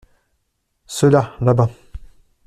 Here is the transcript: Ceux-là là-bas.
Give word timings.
Ceux-là 0.87 1.35
là-bas. 1.41 1.69